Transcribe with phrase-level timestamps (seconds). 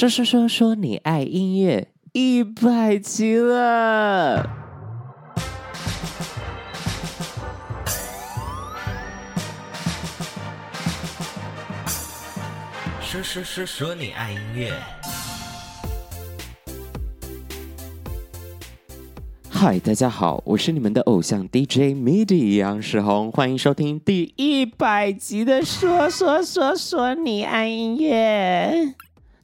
[0.00, 4.48] 说说说说你爱音乐一百集了。
[13.02, 14.72] 说说说说你爱音乐。
[19.50, 28.94] 嗨，大家好，我是你们的偶像 DJ MIDI 杨世宏，欢迎收听第一百集的说说说说你爱音乐。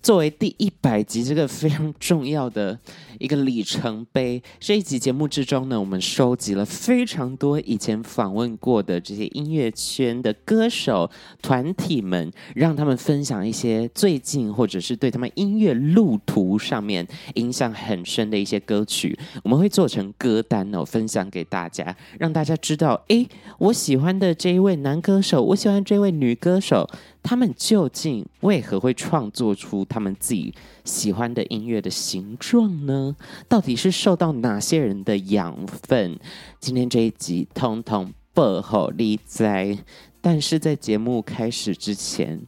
[0.07, 2.78] 作为第一百集这个非常重要的
[3.19, 11.11] 一个里程碑，这一集节目之中呢，我们收集了非常多以前访问过的这些音乐圈的歌手
[11.42, 23.28] 团体们，让他们分享一些最近或者是对他们音乐路途上面影响很深的一些歌曲，我们会做成歌单哦，分享给大家，让大家知道，诶，
[23.59, 26.88] 我喜欢的这一位男歌手，我喜欢这位女歌手。
[27.27, 33.17] 他们究竟为何会创作出他们自己喜欢的音乐的形状呢？
[33.48, 36.17] 到底是受到哪些人的养分？
[36.61, 39.77] 今天这一集通通不好立在。
[40.20, 42.41] 但是在节目开始之前，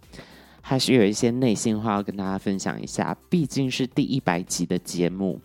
[0.61, 3.17] 还是有一些内心话要跟大家分享一下。
[3.28, 5.41] 毕竟是第一百集的节目，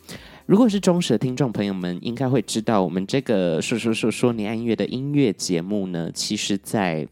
[0.46, 7.08] 如果是忠实的听众朋友们，应该会知道，我们这个说说说说你爱音乐的音乐节目呢，其实在。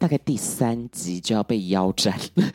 [0.00, 2.50] 大概第三集就要被腰斩了，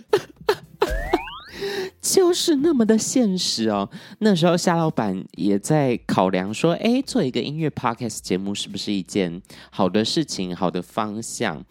[2.01, 3.87] 就是那么的现实哦。
[4.17, 11.63] 那时候夏老板也在考量说，哎，做一个音乐 podcast 节目是不是一件好的事情、好的方向？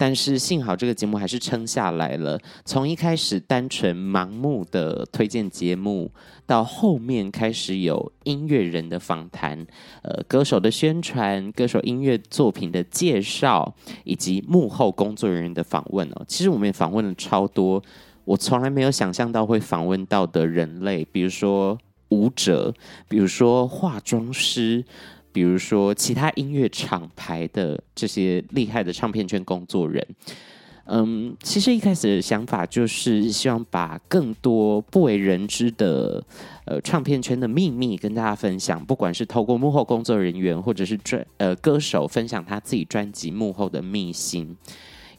[0.00, 2.40] 但是幸好这个节目还是撑下来了。
[2.64, 6.10] 从一开始单纯盲目的推荐节目，
[6.46, 9.66] 到后面开始有音乐人的访谈，
[10.00, 16.24] 呃，歌手的宣传、歌手音乐作品的介绍，以及幕后工作人员的访问哦。
[16.26, 17.82] 其实我们也访问了超多
[18.24, 21.76] 我从来没有想象到会访问到的人类，比如说
[22.08, 22.72] 舞者，
[23.06, 24.82] 比如说化妆师。
[25.32, 30.06] 比如说，其他音乐厂牌的这些厉害的唱片圈工作人，
[30.86, 36.24] 嗯，其实一开始的想法就是希望把更多不为人知的
[36.64, 44.56] 呃唱片圈的秘密跟大家分享，不管是透过幕后工作人员，或者是专呃歌手分享他自己专辑幕后的秘辛。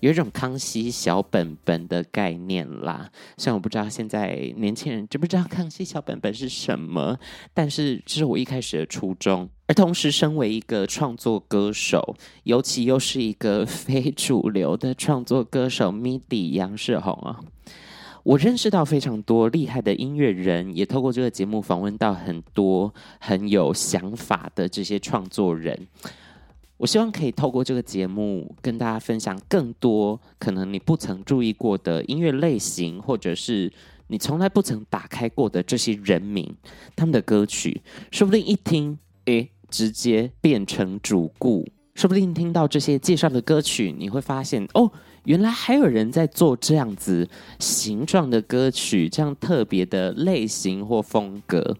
[0.01, 7.17] 有一种康熙小本本的概念啦，虽然我不知道现在年轻人知不知道康熙小本本是什么，
[7.53, 9.47] 但是这是我一开始的初衷。
[9.67, 17.39] 而同时，身为一个创作歌手，尤其又是一个非主流的创作歌手，MIDI 杨世宏啊，
[18.23, 25.87] 我认识到非常多厉害的音乐人，也透过这个节目访问到很多很有想法的这些创作人。
[26.81, 33.71] 我希望可以透过这个节目跟大家分享更多可能你不曾注意过的音乐类型，或者是
[34.07, 36.51] 你从来不曾打开过的这些人名，
[36.95, 44.91] 他们的歌曲，说不定一听，诶，直接变成主顾；说不定听到这些介绍的歌曲，你会发现，哦，
[45.25, 51.77] 原来还有人在做这样子形状的歌曲，这样特别的类型或风格。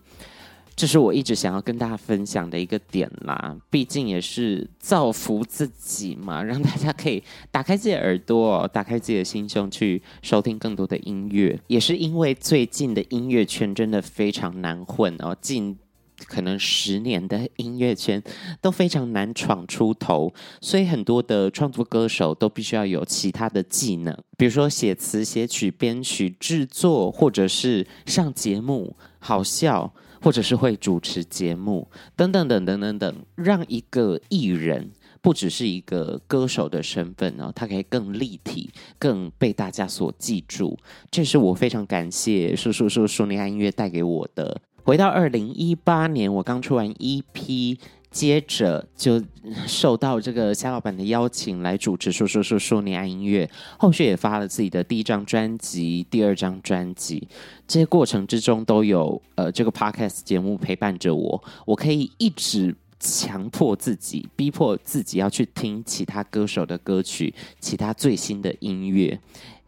[0.82, 7.22] 这是我一直想要跟大家分享的一个点啦，毕竟也是造福自己嘛， 让大家可以
[7.52, 11.60] 打开自己的耳朵，打开自己的心胸去收听更多的音乐。
[11.68, 15.78] 也是因为最近的音乐圈真的非常难混哦，近
[16.26, 18.20] 可能十年的音乐圈
[18.60, 29.94] 都非常难闯出头，所以很多的创作歌手都必须要有其他的技能，比如说写词、写曲、编曲、制作，或者是上节目，好笑。
[30.22, 40.78] 或者是会主持节目等等等等等等，让一个艺人不只是一个歌手的身份呢，他可以更立体，更被大家所记住。
[41.10, 44.62] 这是我非常感谢叔叔叔叔你爱音乐带给我的。
[44.84, 47.78] 回到二零一八年，我刚出完 EP。
[48.12, 49.24] 接着就
[49.66, 53.50] 受到这个夏老板的邀请来主持说说说说你爱音乐，
[53.80, 57.26] 后续也发了自己的第一张专辑、第二张专辑，
[57.66, 69.18] 这些过程之中都有呃这个 podcast 节目陪伴着我，我可以一直强迫自己、逼迫自己要去听其他歌手的歌曲、其他最新的音乐，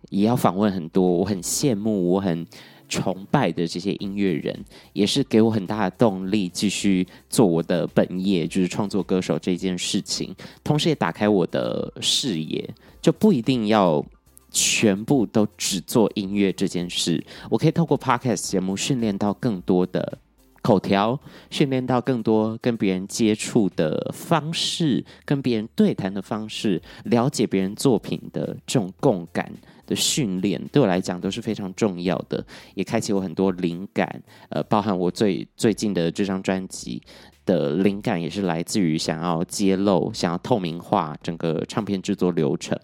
[0.10, 2.46] 也要访问很多我很羡慕、我很。
[2.94, 4.64] 崇拜的这些音乐人，
[4.94, 10.36] 也是给我很大的动力，继续做我的本业，就是创作歌手这件事情。
[10.64, 12.70] 同时，也打开我的视野，
[13.02, 14.06] 就不一定要
[14.52, 17.24] 全部都只做音乐这件事。
[17.50, 20.20] 我可以透过 Podcast 节目训练到更多的
[20.62, 21.20] 口条，
[21.50, 29.52] 训练到更多跟别人接触的方式，跟别人对谈的方式，了解别人作品的这种共感。
[29.86, 32.46] 的训练，对我来讲都是非常重要的，
[32.76, 34.24] 也开启我很多灵感。
[34.50, 37.02] 呃，包含我最最近的这张专辑
[37.46, 42.80] 的灵感，也是来自于想要揭露、想要透明化整个唱片制作流程。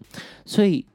[0.46, 0.86] 所以，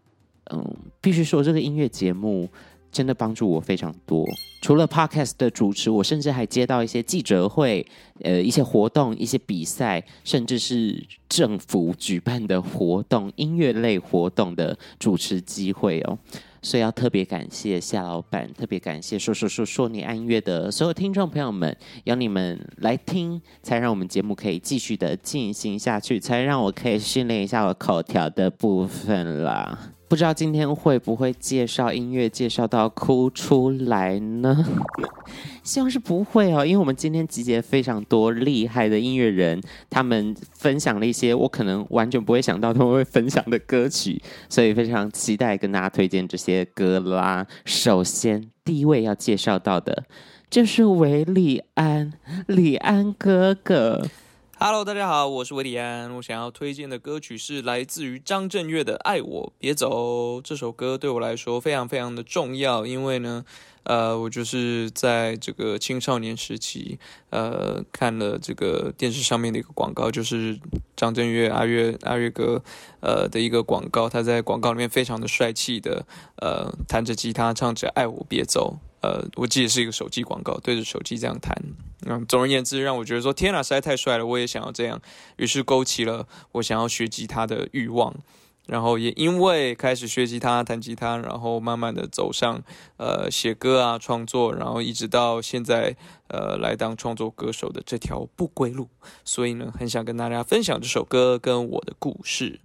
[0.52, 2.48] 嗯，必须说这个音乐节目。
[2.94, 4.24] 真的帮助我非常多。
[4.62, 7.84] 除了 Podcast 的主持，我甚至还接到一些记者会、
[8.22, 16.16] 呃一些活动、一些比赛，甚至是政府举办的活动、音乐类活动的主持机会哦。
[16.62, 29.93] 所以要特别感谢夏老板，特别感谢说说说说你爱音乐的所有听众朋友们，有你们来听，才让我们节目可以继续的进行下去，才让我可以训练一下我口条的部分啦。
[30.06, 34.64] 不知道今天会不会介绍音乐介绍到哭出来呢？
[35.64, 47.46] 希望是不会哦，因为我们今天集结非常多厉害的音乐人，他们分享了一些我可能完全不会想到他们会分享的歌曲，所以非常期待跟大家推荐这些歌啦。
[47.64, 50.04] 首先，第一位要介绍到的
[50.50, 52.12] 就是韦礼安，
[52.46, 54.06] 礼安哥哥。
[54.66, 56.10] Hello，大家好，我是韦礼安。
[56.16, 60.38] 我想要推荐的歌曲是来自于张震岳的《爱我别走》。
[60.40, 63.44] 这首歌对我来说非常非常的重要，因为呢，
[63.82, 70.58] 呃，我就是在这个青少年时期，呃，看了这个电视上面的一个广告，就是
[70.96, 72.62] 张震岳阿岳阿岳哥，
[73.00, 74.08] 呃的一个广告。
[74.08, 76.06] 他在广告里面非常的帅气的，
[76.36, 78.78] 呃，弹着吉他唱着《爱我别走》。
[79.04, 81.54] 呃，我记得是一个手机广告，对着手机这样弹。
[82.06, 84.98] 嗯，总而言之，让我觉得说天哪，实在太帅了，我也想要这样。
[85.36, 88.14] 于是勾起了我想要学吉他的欲望。
[88.66, 92.62] 然后也因为开始学吉他、弹吉他，然后慢慢的走上
[92.96, 95.94] 呃写歌啊、创作，然后一直到现在
[96.28, 98.88] 呃来当创作歌手的这条不归路。
[99.22, 102.63] 所以呢，很想跟大家分享这首歌跟我的故事。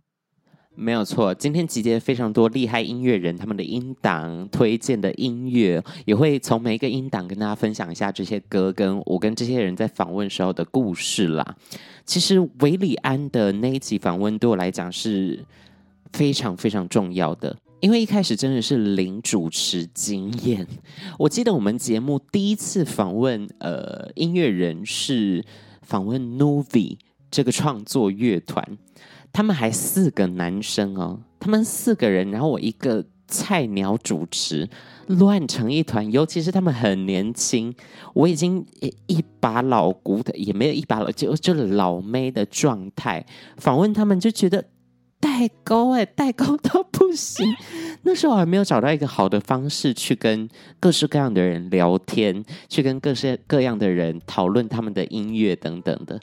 [0.81, 11.57] 没有错，今天集结非常多厉害音乐人，他们的音档推荐的音乐，也会从每一个音档跟大家分享一下这些歌，跟我跟这些人在访问时候的故事啦。
[12.05, 15.43] 其实韦礼安的那一集访问对我来讲是
[16.13, 20.65] 非常非常重要的，因为一开始真的是零主持经验。
[21.17, 25.43] 我记得我们节目第一次访问呃音乐人是
[25.81, 26.95] 访问 Novi
[27.29, 28.77] 这个创作乐团。
[29.31, 34.67] 他们还四个男生哦，他们四个人，然后我一个菜鸟主持，
[35.07, 36.11] 乱成一团。
[36.11, 37.73] 尤其是他们很年轻，
[38.13, 38.65] 我已经
[39.05, 43.25] 一把老骨头，也没有一把老，就就老妹的状态。
[43.57, 44.65] 访问他们就觉得
[45.19, 47.45] 代沟哎，代沟到不行。
[48.03, 50.49] 那时候我还没有找到一个好的方式去跟
[50.79, 56.19] 各式各样的人聊天，去跟各式各样的人讨论他们的音乐等等的。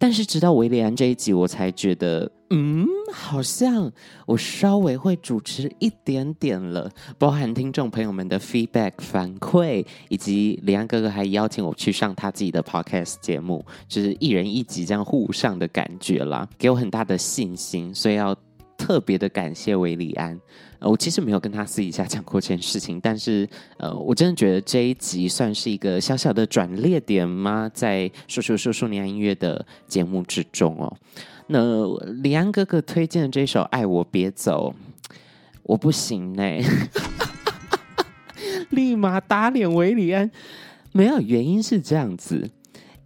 [0.00, 3.92] 但是直到韦礼安这一集，我才觉得，嗯，好像
[4.24, 6.90] 我稍微会主持一点点了。
[7.18, 18.34] 包含听众朋友们的 feedback 反馈，以及李安哥哥还邀请我去上他自己的 podcast 节目，就是一人一集这样互上的感觉啦，给我很大的信心，所以要
[18.78, 20.40] 特别的感谢韦礼安。
[20.80, 27.70] 我其实没有跟他私底下讲过这件事情，但是呃，我真的觉得这一集算是一个小小的转捩点吗？
[27.74, 30.96] 在说说说说你爱音乐的节目之中哦。
[31.48, 31.84] 那
[32.22, 34.74] 李安哥哥推荐的这首《爱我别走》，
[35.64, 36.42] 我不行呢，
[38.70, 40.30] 立马打脸韦礼安。
[40.92, 42.50] 没有，原因是这样子。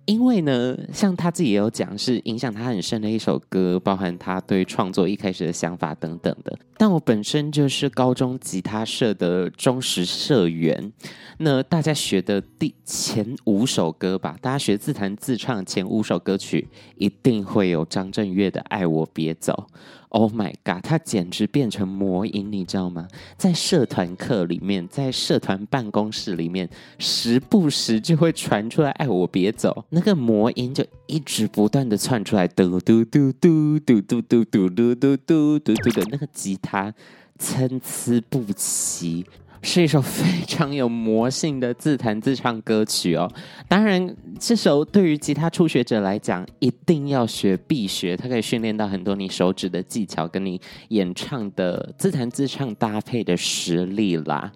[0.06, 6.58] 因为呢，像他自己也有讲，是影响他很深的一首歌，包含他对创作一开始的想法等等的。
[6.76, 10.92] 但我本身就是高中吉他社的忠实社员，
[11.38, 19.68] 那大家学的第前五首歌吧，大家学自弹自唱前五首歌曲，一定会有张震岳的《爱我别走》。
[20.14, 23.08] Oh my god，他简直变成魔音，你知道吗？
[23.36, 36.94] 在社团课里面，在社团办公室里面，时不时就会传出来“爱我别走”，那个魔音就一直不断的窜出来，嘟嘟嘟嘟嘟嘟嘟嘟嘟嘟嘟嘟嘟的，那个吉他
[37.36, 39.26] 参差不齐。
[39.64, 43.28] 是一首非常有魔性的自弹自唱歌曲哦。
[43.66, 54.52] 当然，这首对于吉他初学者来讲，一定要学必学，它可以训练到很多你手指的技巧，跟你演唱的自弹自唱搭配的实力啦。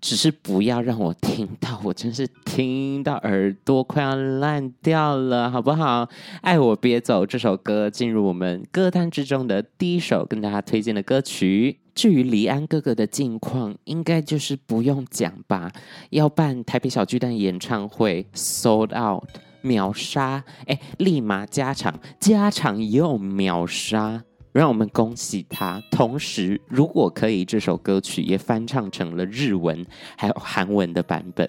[0.00, 6.08] 只是不要让我听到，我真是听到耳朵快要烂掉了，好不好？
[6.40, 11.80] 爱我别走这首歌进入我们歌单之中的第一首，跟大家推荐的歌曲。
[12.00, 15.70] 至于黎安哥哥的近况，应该就是不用讲吧？
[16.08, 19.22] 要办台北小巨蛋演唱会，sold out，
[19.62, 24.24] 秒杀，哎，立马加场，加场又秒杀。
[24.52, 25.78] 让我们恭喜他。
[25.90, 29.84] 同时，如果可以，这首歌曲也翻唱成了日文
[30.16, 31.46] 还有韩文的版本。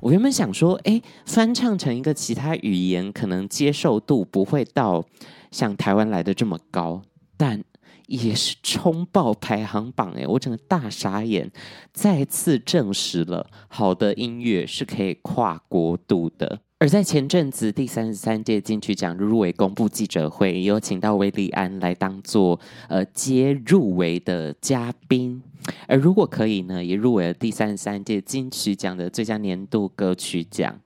[0.00, 5.04] 我原本想说，诶，翻唱成一个其他语言，可能接受度不会到
[5.50, 7.02] 像台湾来的这么高，
[7.36, 7.64] 但
[8.08, 11.50] 也是冲爆排行榜诶，我整个大傻眼，
[11.92, 16.60] 再次证实了好的音乐是可以跨国度的。
[16.80, 25.42] 而在前阵子第三十三届金曲奖入围公布记者会，有请到韦礼安来当做呃接入围的嘉宾。
[25.86, 30.80] 而如果可以呢，也入围了第三十三届金曲奖的最佳年度歌曲奖。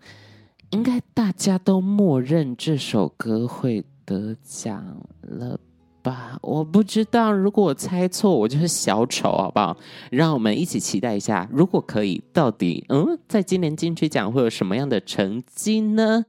[0.71, 5.61] 应该大家都默认这首歌会得奖了。
[6.03, 7.33] 吧，我不知道。
[7.33, 9.77] 如果我猜错，我就是小丑，好不好？
[10.11, 16.27] 让我们一起期待一下，如果可以，到底嗯，在今年金曲奖会有什么样的成绩呢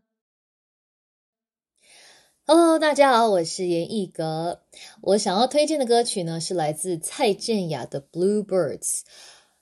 [2.46, 4.62] ？Hello，大家好，我是严艺格。
[5.02, 8.80] 我想要推荐的歌曲呢，是来自蔡健雅的《Bluebirds》。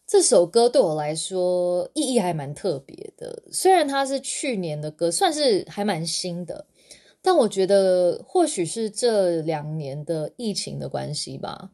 [0.05, 6.65] 这首歌对我来说意义还蛮特别的，虽然它是去年的歌，算是还蛮新的。
[7.21, 11.71] 但我觉得，或许是这两年的疫情的关系吧。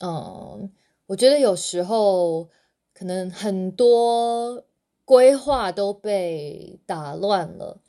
[0.00, 0.70] 嗯，
[1.06, 2.48] 我觉得有时候
[2.92, 4.64] 可能很多
[5.04, 7.80] 规划都被打乱了，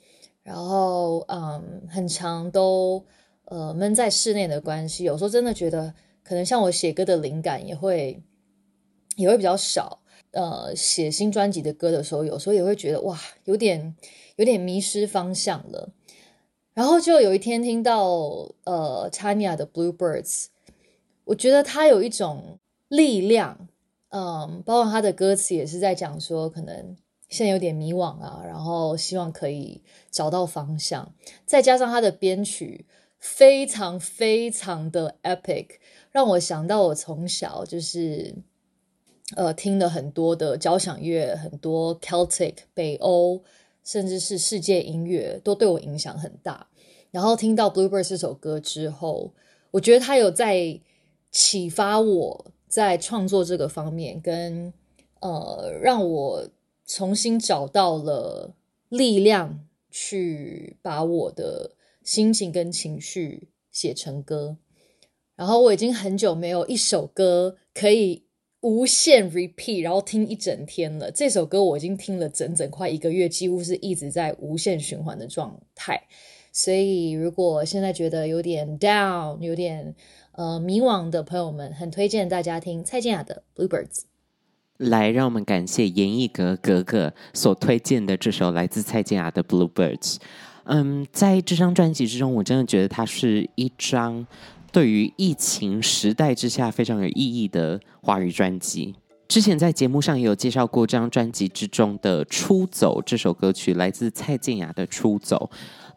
[0.43, 3.05] 然后嗯，很长都
[3.45, 8.21] 呃闷在室内的关系，有时候真的觉得，可能像我写歌的灵感也会
[9.15, 10.01] 也会比较少。
[10.31, 13.95] 呃，写新专辑的歌的时候，有时候也会觉得哇，有点
[14.35, 15.91] 有点迷失方向了。
[16.79, 18.07] 然后就有一天听到
[18.63, 20.45] 呃 Tanya 的 Bluebirds，
[21.25, 22.57] 我觉得他有一种
[22.87, 23.67] 力量，
[24.11, 26.95] 嗯，包括他的歌词也是在讲说，可能
[27.27, 31.13] 现在有点迷惘啊，然后希望可以找到方向。
[31.45, 32.85] 再加上他的编曲
[33.17, 35.67] 非常非常的 epic，
[36.11, 38.33] 让我想到我从小就是
[39.35, 43.43] 呃听了很多的交响乐，很多 Celtic 北欧。
[43.81, 46.67] 甚至是世界音乐都对我影响很大。
[47.11, 49.33] 然后听到《Bluebirds》这首歌之后，
[49.71, 50.79] 我觉得他有在
[51.31, 54.73] 启发我在创作这个方面，跟
[55.21, 56.49] 呃让我
[56.85, 58.53] 重新找到了
[58.89, 61.71] 力量，去把我的
[62.03, 64.57] 心情跟情绪写成歌。
[65.35, 68.23] 然后我已经很久没有一首歌可以。
[68.61, 71.09] 无限 repeat，然后听一整天了。
[71.09, 75.97] 这首歌我已经听了整整快一个月，几乎是一直在无限循环的状态。
[76.51, 79.95] 所以，如果现在觉得有点 down、有点
[80.33, 83.85] 呃迷惘的朋友们，很推荐大家听蔡健雅的《Bluebirds》。
[84.77, 90.15] 来，让我们感谢严艺格格格所推荐的这首来自蔡健雅的《Bluebirds》。
[90.65, 94.25] 嗯，在这张专辑之中，我真的觉得它是一张。
[94.71, 98.93] 对于疫情时代之下非常有意义的华语专辑，
[99.27, 105.49] 之前在节目上也有介绍过这张专辑之中的《出走》这首歌曲，来自蔡健雅的《出走》，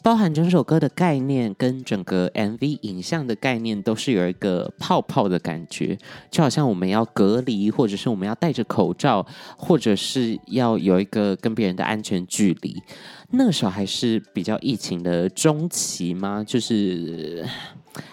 [0.03, 5.97] 包含整首歌的概念跟整个 MV 影像的概念都是有一个泡泡的感觉，
[6.31, 9.25] 就好像我们要隔离，或者是我们要戴着口罩，
[9.57, 12.83] 或者是要有一个跟别人的安全距离。
[13.31, 16.45] 那时候还是比较疫情的中期吗？
[16.47, 17.47] 就是。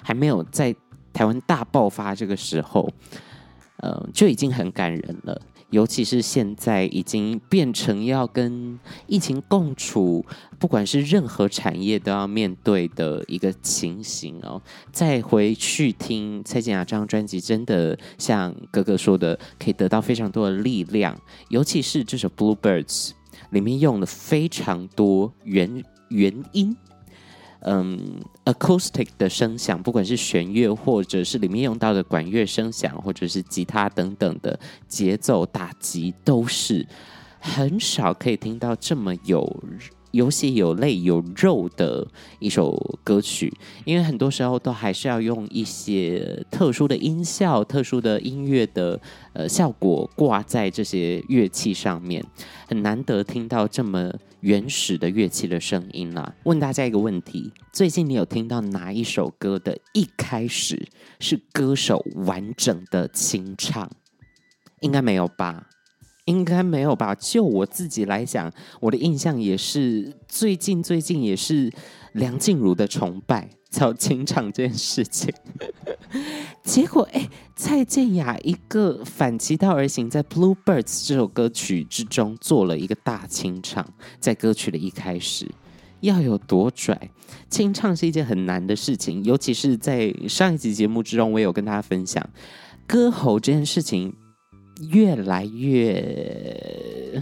[0.04, 0.76] 还没有在
[1.14, 2.92] 台湾大爆发这个时候，
[3.78, 5.42] 呃，就已经很感人了。
[5.70, 10.26] 尤其是现在已经变成要跟疫情共处，
[10.58, 14.62] 不管是任何产业都要面对的一个情形哦。
[14.92, 21.16] 再回去听蔡健雅这张专辑，真的像哥哥说的，可以得到非常多的力量。
[21.50, 23.10] 尤其是这首《Bluebirds》
[23.52, 26.76] 里面用了非常多原原音。
[27.62, 28.22] 嗯
[28.54, 36.86] ，acoustic 的声响，不管是弦乐，或者是里面用到的管乐声响，或者是吉他等等的节奏打击，都是
[37.40, 39.42] 很少可以听到这么有
[40.12, 42.08] 有血有泪有肉的
[42.40, 43.54] 一首歌曲。
[43.86, 49.00] 因为很多时候都还是要用一些特殊的音效、特殊的音乐的
[49.34, 52.24] 呃效果挂在这些乐器上面，
[52.68, 54.12] 很难得听到这么。
[54.42, 56.34] 原始的乐器的声音啦。
[56.46, 60.88] 问大家一个问题：最近你有听到哪一首歌的一开始
[61.20, 63.92] 是歌手完整的清唱？
[64.80, 65.68] 应该没有吧？
[66.30, 67.16] 应该没有吧？
[67.16, 71.72] 就我自己来讲，我的印象也是最近最近也是
[72.14, 73.50] 梁静茹的崇拜。
[73.70, 75.32] 叫清唱这件事情，
[76.66, 83.86] 结果哎，蔡健雅一个反其道而行，在《Bluebirds》这首歌曲之中做了一个大清唱，
[84.20, 85.48] 在歌曲的一开始，
[86.00, 87.12] 要有多拽？
[87.52, 92.28] 清唱是一件很难的事情，尤其是在上一集节目之中，我也有跟大家分享，
[92.88, 94.12] 歌喉这件事情
[94.92, 97.22] 越来越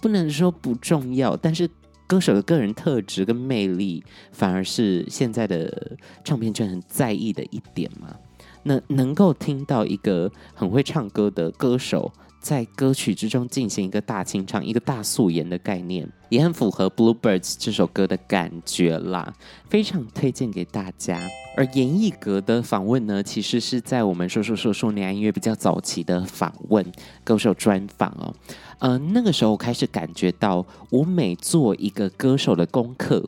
[0.00, 1.70] 不能说不重要，但是
[2.06, 8.16] 歌手的个人特质跟魅力，反而是现在的唱片圈很在意的一点嘛。
[8.64, 12.12] 那能够听到一个很会唱歌的歌手，
[12.42, 19.32] 在歌曲之中进行一个大清唱，一个大素颜的概念，也很符合《Bluebirds》这首歌的感觉啦，
[19.70, 21.20] 非常推荐给大家。
[21.56, 26.84] 而严艺格的访问呢，其实是在我们说说说说年音乐比较早期的访问
[27.22, 28.34] 歌手专访哦。
[28.80, 33.24] 呃，那个时候我开始感觉到，我每做一个歌手的功课。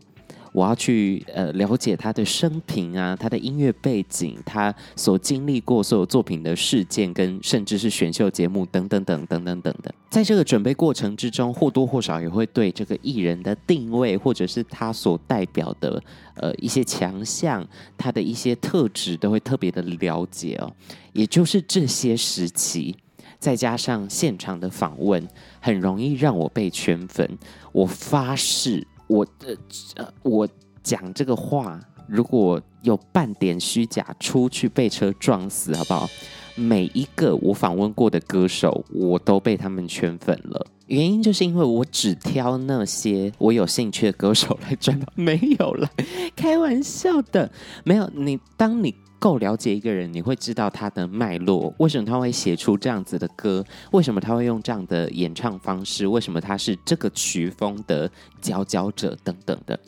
[0.55, 9.93] 我要去呃了解他的生平啊，他的音乐背景，他所经历过所有作品的事件，跟甚至是选秀节目等等等等等等的。
[10.11, 16.01] 在这个准备过程之中，或多或少也会对这个艺人的定位，或者是他所代表的
[16.37, 17.67] 呃一些强项，
[17.99, 20.73] 他的一些特质，都会特别的了解哦。
[21.13, 22.95] 也就是这些时期，
[23.41, 25.29] 再加上现场的访问，
[25.61, 27.29] 很容易让我被圈粉。
[27.73, 28.87] 我发誓。
[29.07, 29.57] 我的
[29.97, 30.49] 呃，我
[30.83, 36.09] 讲这个话，如果有半点虚假，出去被车撞死，好不好？
[36.57, 40.67] 每一个我访问过的歌手，我都被他们圈粉了。
[40.87, 45.91] 原因就是因为我只挑那些我有兴趣的歌手来转， 没有了，
[46.37, 47.51] 开玩笑的，
[47.85, 48.09] 没有。
[48.15, 48.95] 你当你。
[49.25, 58.11] 够了解一个人，你会知道他的脉络，为什么他会写出这样子的歌，为什么他会用这样的演唱方式，为什么他是这个曲风的
[58.43, 59.81] 佼佼者等等的。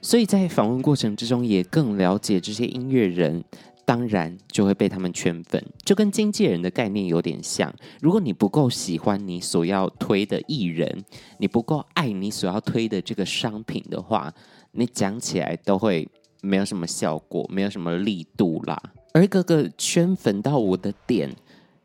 [0.00, 3.44] 所以在访问过程之中，也更了解这些音乐人，
[3.84, 7.72] 当然就会被他们圈粉，就跟经纪人的概念有点像。
[8.00, 11.04] 如果你不够喜欢你所要推的艺人，
[11.38, 14.34] 你不够爱你所要推的这个商品的话，
[14.72, 16.08] 你讲起来都会。
[16.42, 18.78] 没有什么效果，没有什么力度啦。
[19.14, 21.34] 而哥哥圈粉到我的点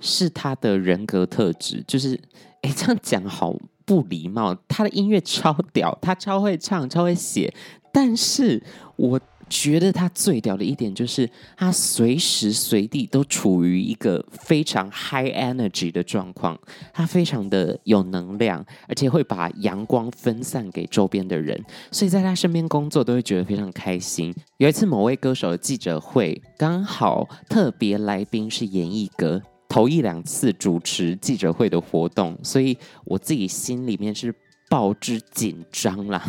[0.01, 2.19] 是他的人格特质，就是
[2.61, 4.53] 哎，这样讲好不礼貌。
[4.67, 7.53] 他的音乐超屌，他超会唱，超会写，
[7.93, 8.61] 但是
[8.97, 9.21] 我。
[9.49, 16.59] 觉得他最屌的一点就是，他随时随地都处于一个非常 high energy 的状况，
[16.93, 24.33] 他非常的有能量，而且会把阳光分散给周边的人，所以在他身边工作都会觉得非常开心。
[24.57, 34.33] 有一次某位歌手的记者会，刚好特别来宾是严艺格，头一两次主持记者会的活动，所以我自己心里面是
[34.69, 36.21] 爆之紧张啦。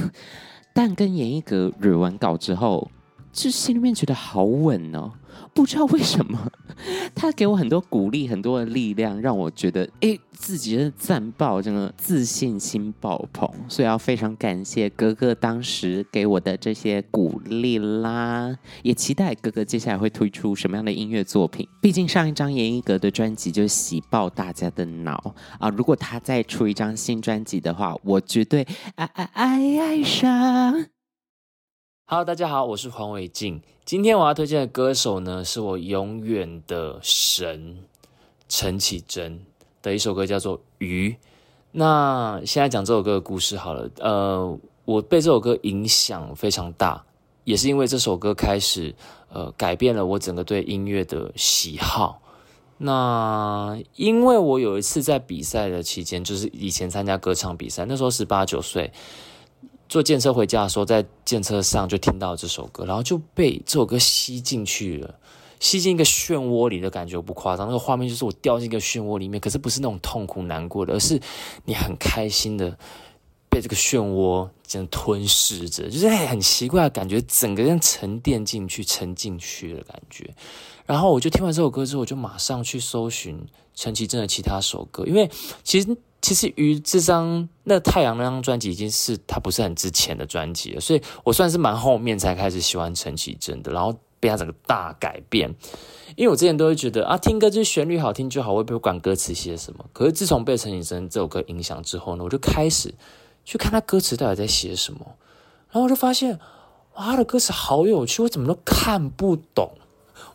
[0.73, 2.89] 但跟严艺格捋完稿之后，
[3.33, 5.13] 就心里面觉得好稳哦，
[5.55, 6.51] 不知道为什么，
[7.15, 21.69] 他给我很多鼓励，很多的力量，让我觉得哎，自己真的赞爆，真的自信心爆棚，所以要非常感谢哥哥当时给我的这些鼓励啦，也期待哥哥接下来会推出什么样的音乐作品。
[21.81, 30.98] 毕竟上一张严艺格的专辑就洗爆大家的脑啊，如果他再出一张新专辑的话，我绝对爱爱爱爱上。
[32.11, 33.61] Hello，大家好，我是黄伟晋。
[33.85, 37.81] 今天我要推荐的歌手呢，是我永远的神
[38.49, 39.45] 陈绮贞
[39.83, 41.11] 的一首歌，叫做《鱼》。
[41.73, 43.91] 那现在讲这首歌的故事好了。
[43.99, 47.05] 呃，我被这首歌影响非常大，
[47.45, 48.95] 也是因为这首歌开始
[49.31, 52.23] 呃改变了我整个对音乐的喜好。
[52.79, 58.91] 那因为我有一次在比赛的期间，就是以前参加歌唱比赛，那时候十八九岁。
[59.89, 65.15] 坐电车回家的时候，在电车上就听到这首歌，然后就被这首歌吸进去了，
[65.61, 71.19] 吸进一个漩涡里的感觉，不夸张，那个画面就是我掉进一个漩涡里面，可是不是那种痛苦难过的，而是
[71.65, 72.77] 你很开心的
[73.49, 80.35] 被这个漩涡这样吞噬着，就是很奇怪的感觉，整个人沉淀进去、沉进去的感觉。
[80.85, 83.41] 然后我就听完这首歌之后，我就马上去搜寻
[83.75, 85.31] 陈绮贞的其他首歌，因为
[85.65, 85.97] 其实。
[86.21, 95.55] 其实于这张那太阳那张专辑已经是他不是很之前的专辑了，所以我算是蛮后面才开始喜欢陈绮贞的，然后被他整个大改变。
[96.17, 99.85] 因为我之前都会觉得啊，听歌就是旋律好听就好，我也不管歌词写什么。
[99.93, 102.93] 可是自从被陈绮贞这首歌影响之后呢，我就开始
[103.45, 105.01] 去看他歌词到底在写什么，
[105.71, 106.41] 然后我就发现
[106.97, 109.71] 哇，他的歌词好有趣，我怎么都看不懂。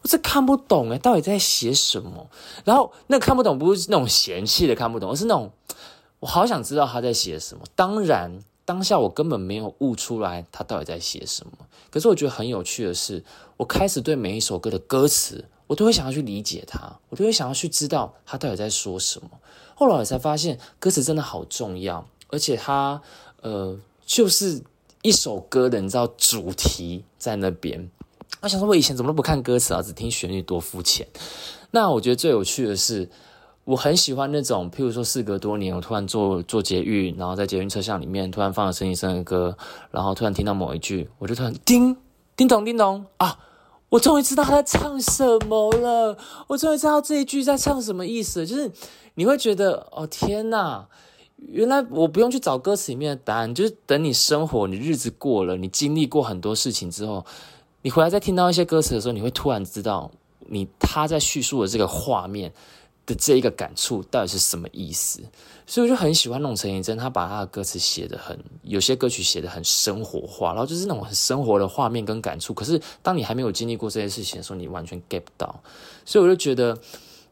[0.04, 2.30] 我是看不懂哎，到底在写什么？
[2.66, 5.50] 然后那看不懂不是那种嫌弃的看不懂，而是那种
[6.20, 7.64] 我好想知道他在写什么。
[7.74, 11.54] 当然，当下我根本没有悟出来他到底在写什么。
[11.90, 13.24] 可是我觉得很有趣的是，
[13.56, 19.30] 我开始对每一首歌的歌词，我都会想要去理解它，我都会想要去知道他到底在说什么。
[19.76, 23.02] 后来我才发现，歌词真的好重要，而且它
[23.42, 24.62] 呃，就是
[25.02, 27.90] 一首歌的你知道主题在那边。
[28.44, 31.08] 我想说，我以前怎么都不看歌词啊，只听旋律，多肤浅。
[31.72, 33.10] 那我觉得最有趣的是，
[33.64, 39.58] 我很喜欢那种，譬如说，事隔多年，我突然坐坐捷运，然后在捷运车厢里面突然放了陈綺贞的歌，
[39.92, 41.96] 然后突然听到某一句，我就突然叮
[42.36, 43.40] 叮咚叮咚啊！
[43.88, 48.46] 我终于知道他在唱什么了，我终于知道这一句在唱什么意思。
[48.46, 48.70] 就是
[49.14, 50.86] 你会觉得，哦天哪，
[51.38, 57.26] 原来我不用去找歌词里面的答案，就是等你生活，你日子过了，你经历过很多事情之后。
[57.84, 60.10] 你回来再听到一些歌词的时候，你会突然知道，
[60.48, 62.54] 你他在叙述的这个画面
[63.06, 65.22] 的这一个感触到底是什么意思。
[65.68, 72.54] 所以我就很喜欢那种陈綺贞，他把他的歌词写得很，有些歌曲写得很生活化，然后就是那种很生活的画面跟感触。
[72.54, 75.62] 可是当你还没有经历过这些事情的时候，你完全 get 不到。
[76.06, 76.80] 所以我就觉得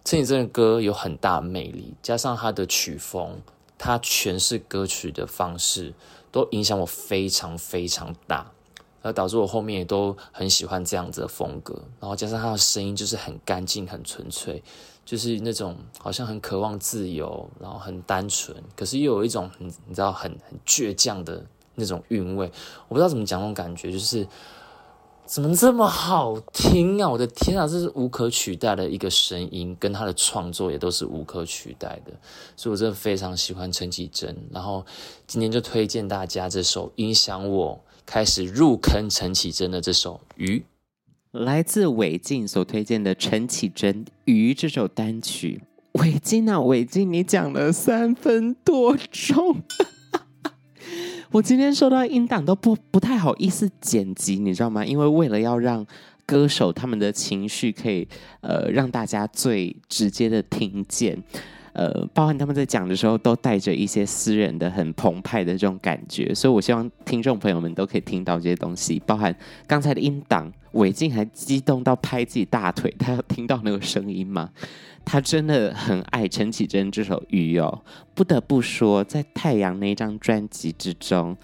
[0.04, 3.40] 陈綺贞的歌有很大的魅力，加上他的曲风，
[3.78, 5.94] 他诠释歌曲的方式，
[6.30, 8.52] 都影响我非常非常大。
[9.02, 14.64] 而导致我后面也都很喜欢这样子的风格，然后加上他的声音就是很干净、很纯粹，
[15.04, 21.44] 就是那种好像很渴望自由，然后很单纯，可是又有一种很你知道很很倔强的
[21.76, 22.52] 那种韵味。
[22.88, 24.28] 我不知道怎么讲那种感觉，就是
[25.26, 27.10] 怎么这么好听啊！
[27.10, 32.12] 我的天啊，这是无可取代的一个声音，跟他的创作也都是无可取代的，
[32.56, 34.38] 所以我真的非常喜欢陈绮贞。
[34.52, 34.86] 然后
[35.26, 37.82] 今天就推荐大家这首影响我。
[38.06, 40.64] 开始入坑陈绮贞的这首《鱼》，
[41.40, 45.62] 来自伟静所推荐的陈绮贞《鱼》这首单曲。
[45.94, 49.62] 伟静啊，伟静，你讲了三分多钟，
[51.32, 54.86] 我今天收到音档都不不太好意思剪辑，你知道吗？
[54.86, 55.86] 因为为了要让
[56.26, 58.08] 歌手他们的情绪可以
[58.40, 61.22] 呃让大家最直接的听见。
[61.74, 69.02] 呃，包含他们在讲的时候，都带着一些私人的、很澎湃的这种感觉，所以我希望听众朋友们都可以听到这些东西。
[69.06, 74.50] 包含刚才的音档，韦静还激动到拍自己大腿，他要听到那个声音吗？
[75.04, 77.82] 他真的很爱陈绮贞这首《鱼》哦，
[78.14, 81.36] 不得不说，在《太阳》那张专辑之中，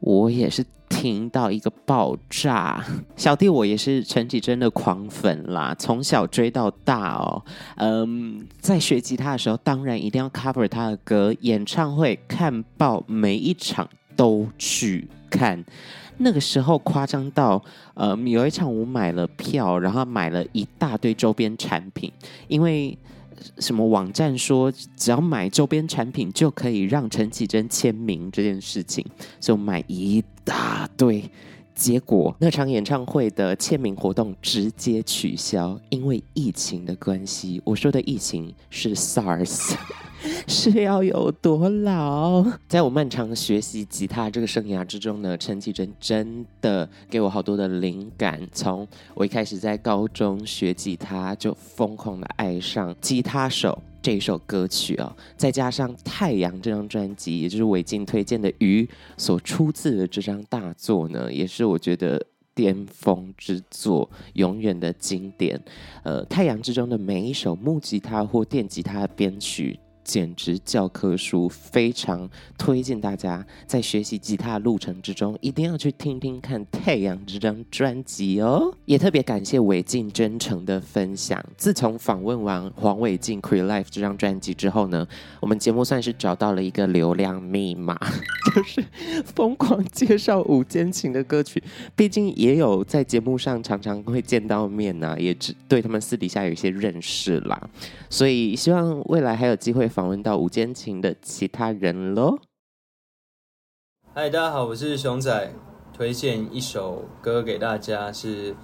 [0.00, 0.64] 我也是。
[0.92, 2.84] 听到一个爆炸，
[3.16, 7.40] 小弟我也是陈绮贞的狂粉啦，从小追到大哦。
[7.76, 15.64] 嗯，在学吉他的时候，当然一定要 cover 他的歌，演唱会看爆，每一场都去看。
[16.18, 17.62] 那个时候夸张到，
[17.94, 22.12] 嗯，有一场我买了票，然后买了一大堆周边产品，
[22.48, 22.98] 因为。
[23.58, 29.04] 什么网站说只要买周边产品就可以让陈绮贞签名这件事情，
[29.38, 31.22] 就买一大堆，
[31.80, 37.58] 结果那场演唱会的签名活动直接取消，因为疫情的关系。
[37.64, 39.74] 我说的疫情是 SARS。
[40.46, 42.44] 是要有多老？
[42.68, 48.46] 在我漫长学习吉他这个生涯之中呢，陈绮贞真的给我好多的灵感。
[48.52, 58.82] 从我一开始在高中学吉他，就疯狂的爱上《吉他手》这一首歌曲啊，再加上《太阳》这张专辑，也就是韦静推荐的《鱼》
[59.16, 65.60] 所出自的这张大作呢，也是我觉得巅峰之作，永远的经典。
[66.02, 69.78] 呃，《太阳》之中的每一首木吉他或电吉他的编曲。
[70.10, 78.74] 简直教科书，非常推荐大家在学习吉他路程之中，一定要去听听看《太阳》这张专辑哦。
[78.86, 81.40] 也特别感谢伟晋真诚的分享。
[81.56, 85.06] 自从访问完黄伟晋《Create Life》这张专辑之后呢，
[85.38, 87.96] 我们节目算是找到了一个流量密码，
[88.52, 88.84] 就是
[89.24, 91.62] 疯狂介绍五坚情的歌曲。
[91.94, 97.70] 毕竟也有在节目上常常会见到面呐、也只对他们私底下有一些认识啦。
[98.08, 102.38] 所以希望未来还有机会访问到五坚情的其他人喽。
[104.14, 105.52] 嗨，大家好，我是熊仔，
[105.92, 108.52] 推荐一首歌给大家，是《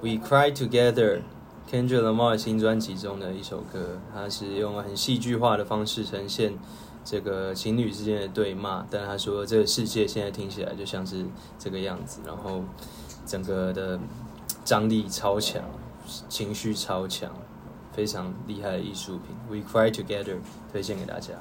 [0.00, 1.20] We Cry Together》
[1.68, 4.00] Kendrick Lamar 新专辑中的一首歌。
[4.14, 6.56] 它是用很戏剧化的方式呈现
[7.04, 11.26] 这个情侣之间的对骂，但他说这个世界现在听起来就像是
[11.58, 12.62] 这个样子，然后
[13.26, 13.98] 整个的
[14.64, 15.60] 张力超强，
[16.28, 17.34] 情绪超强。
[17.94, 20.38] 非常厉害的艺术品，We Cry Together，
[20.72, 21.34] 推荐给大家。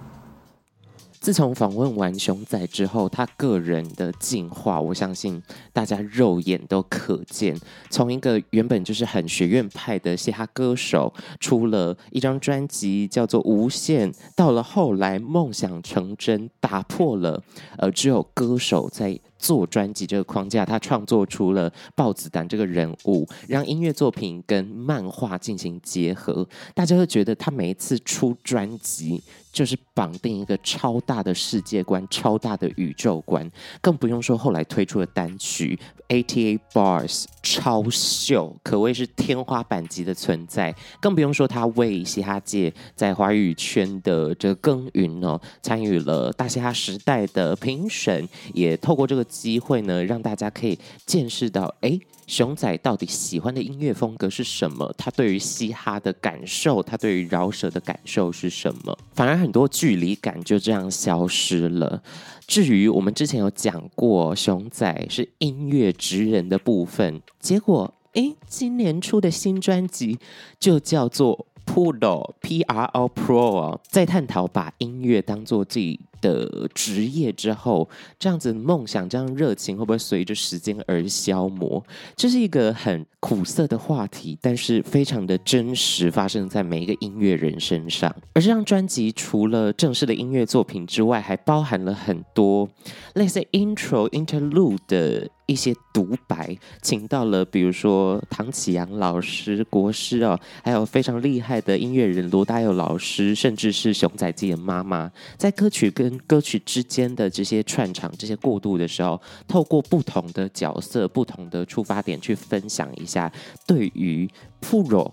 [1.24, 7.58] 自从访问完熊仔之后，他个人的进化，我相信大家肉眼都可见。
[7.90, 17.42] 从一个原本就是很学院派的嘻哈歌手，出了一张专辑叫做《无限》，到了后来梦想成真，打破了
[17.78, 26.46] 呃只有歌手在做专辑这个框架，他创作出了豹子胆这个人物，让音乐作品跟漫画进行结合。
[26.74, 29.24] 大家会觉得他每一次出专辑，
[29.54, 35.80] 就是绑定一个超大的世界观、超大的宇宙观，更不用说后来推出的单曲
[36.14, 40.76] 《ATA Bars》超秀，可谓是天花板级的存在。
[41.00, 52.00] 更不用说他为嘻哈界在华语圈的这个耕耘哦，参与了大嘻哈时代的评审，也透过这个机会呢，让大家可以见识到，哎。
[52.28, 54.94] 熊仔到底喜欢的音乐风格是什么？
[54.98, 58.98] 他对于嘻哈的感受，他对于饶舌的感受是什么？
[59.14, 62.02] 反而很多距离感就这样消失了。
[62.48, 70.20] 至于我们之前有讲过，熊仔是音乐职人的部分，结果诶，今年出的新专辑
[70.60, 81.84] 就叫做 Pro P R O Pro，在探讨把音乐当做自己的职业之后，这样子梦想、这样热情会不会随着时间而消磨？
[82.16, 88.10] 这是一个很苦涩的话题，但是非常的真实，发生在每一个音乐人身上。
[88.34, 92.70] 而这张专辑除了正式的音乐作品之外，还包含了很多
[93.16, 95.30] 类似 intro、interlude 的。
[95.46, 113.32] 一些独白，请到了比如说唐启阳老师、国师哦，还有非常厉害的音乐人罗大佑老师，甚至是熊仔自己的妈妈，在歌曲跟歌曲之间的这些串场、这些过渡的时候，透过不同的角色、不同的出发点去分享一下
[113.66, 114.30] 对于
[114.62, 115.12] Pro。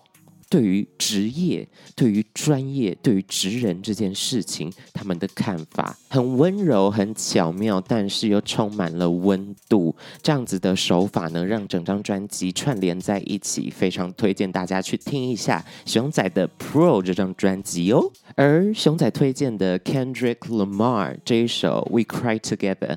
[0.51, 9.95] 对于职业、对于专业、对于职人这件事情，他们的看法很温柔、很巧妙，但是又充满了温度。
[10.21, 18.11] 这样子的手法呢，让整张专辑串联在一起，非常推荐大家去听一下熊仔的《Pro》这张专辑哦。
[18.35, 22.97] 而熊仔推荐的 Kendrick Lamar 这一首《We Cry Together》。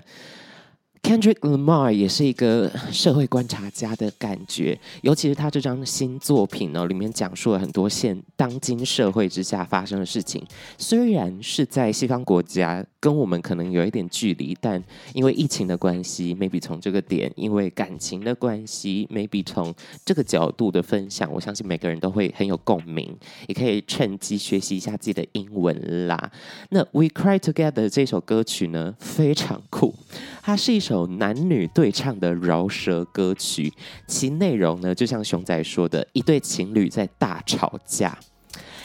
[1.03, 10.41] Kendrick Lamar 也是一个社会观察家的感觉，尤其是他这张新作品呢，里面讲述了很多现当今社会之下发生的事情。
[10.77, 14.81] 虽然是在西方国家，跟我们可能有一点距离，但
[15.13, 23.13] 因为疫情的关系，maybe 从这个点，因为感情的关系，maybe 从这个角度的分享，我相信每个人都会很有共鸣，
[23.47, 26.31] 也可以趁机学习一下自己的英文啦。
[26.69, 29.93] 那 We Cry Together 这首歌曲呢，非常酷，
[30.41, 30.93] 它是一首。
[31.23, 33.71] 男女对唱的饶舌歌曲，
[34.07, 38.17] 其内容呢，就像熊仔说的，一对情侣在大吵架。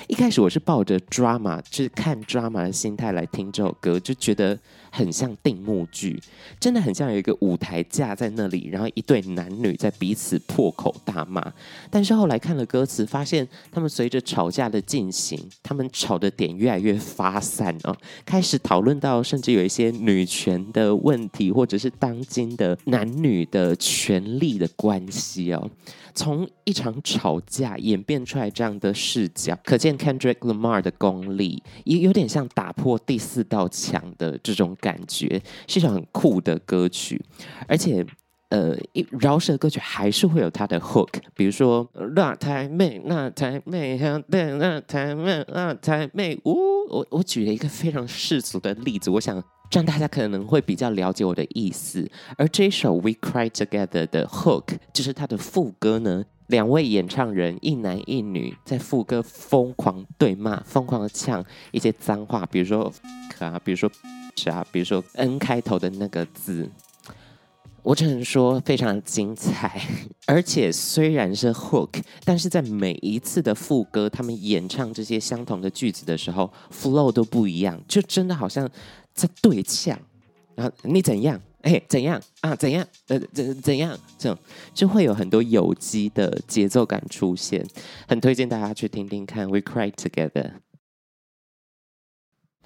[0.08, 4.58] 一开始我是抱着 drama，就是看 drama 的心态来听这首歌，就觉得。
[4.90, 6.20] 很像定目剧，
[6.58, 11.52] 真的很像有一个舞台架在那里，然后一对男女在彼此破口大骂。
[11.90, 25.70] 但是后来看了歌词，发现他们随着吵架的进行，他们吵的点越来越发散哦，开始讨论到甚至有一些女权的问题，或者是当今的男女的权利的关系哦。
[26.14, 37.20] 从一场吵架演变出来这样的视角，可见 Kendrick Lamar 的功力，也有点像打破第四道墙的这种感觉，是一首很酷的歌曲。
[37.66, 38.04] 而且，
[38.50, 38.76] 呃，
[39.20, 43.98] 饶舌歌曲还是会有它的 hook，比如说那台妹，那台妹，
[44.30, 46.54] 对，那台妹，那台妹，呜，
[46.88, 49.42] 我我举了一个非常世俗的例子，我想。
[49.70, 52.10] 这样大家可能会比较了解我的意思。
[52.38, 62.90] 而这一首《We Cry Together》的 Hook 就是它的副歌呢，两位演唱人一男一女在副歌疯狂对骂，疯狂的呛一些脏话，比如说
[63.40, 63.90] 啊，比如说
[64.50, 66.70] 啊，比如说 N 开头的那个字。
[67.84, 69.80] 我只能说非常精彩，
[70.26, 78.68] 而且虽然是 Hook，但是在每一次的副歌，他们演唱这些相同的句子的时候，flow 都不一样，就真的好像。
[79.14, 79.98] 在对呛，
[80.54, 81.40] 然后你怎样？
[81.62, 82.54] 哎，怎样啊？
[82.54, 82.86] 怎样？
[83.08, 83.98] 呃，怎怎样？
[84.16, 84.38] 这种
[84.72, 87.66] 就会有很多有机的节奏感出现，
[88.06, 89.48] 很推荐大家去听听看。
[89.50, 90.52] We cry together。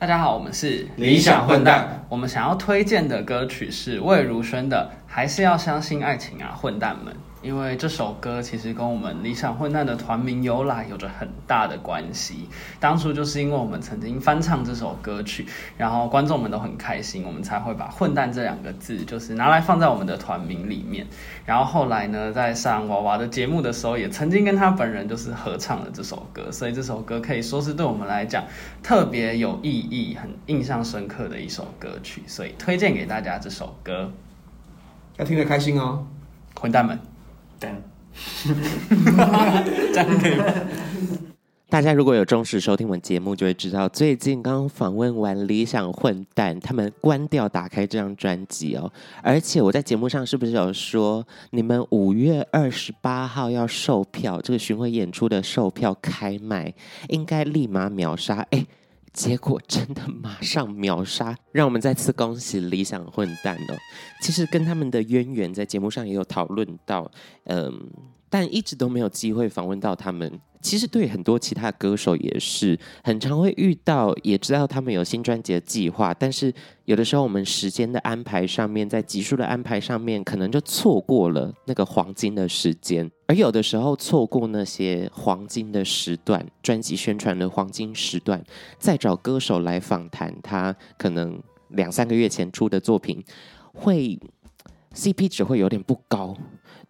[0.03, 2.05] 大家好，我们是理想混蛋。
[2.09, 7.15] 我们想要推荐的歌曲是魏如萱的《还是要相信爱情啊，混蛋们》。
[7.43, 12.49] 因为这首歌其实跟我们理想混蛋的团名由来有着很大的关系。
[12.79, 21.07] 当初就是因为我们曾经翻唱这首歌曲，然后观众们都很开心，我们才会把“混蛋”这两个字就是拿来放在我们的团名里面。
[21.45, 28.45] 然后后来呢，在上娃娃的节目的时候，也曾经跟他本人就是合唱了这首歌，所以这首歌可以说是对我们来讲
[28.83, 34.13] 特别有意义、很印象深刻的一首歌曲，所以推荐给大家这首歌，
[35.17, 36.07] 要听得开心哦，
[36.55, 37.12] 混蛋们。
[41.69, 48.93] 大家如果有忠实收听我们节目，就会知道最近刚访问完理想混蛋，他们关掉打开这张专辑哦。
[49.23, 56.75] 而且我在节目上是不是有说，你们五月二十八号要售票，这个巡回演出的售票开卖，
[57.09, 58.47] 应该立马秒杀。
[58.51, 58.67] 哎，
[59.13, 63.77] 结果真的马上秒杀，让我们再次恭喜理想混蛋哦。
[64.23, 67.11] 其实跟他们的渊源在节目上也有讨论到，
[67.45, 67.91] 嗯，
[68.31, 70.41] 但一直都没有机会访问到他们。
[70.63, 88.43] 其实对很多其他歌手也是很常会遇到，也知道他们有新专辑的计划，但是有的时候我们时间的安排上面，在集数的安排上面，可能就错过了那个黄金的时间，而有的时候错过那些黄金的时段，专辑宣传的黄金时段，
[88.79, 93.23] 再找歌手来访谈，他可能两三个月前出的作品，
[93.73, 94.19] 会
[94.95, 96.37] CP 值会有点不高。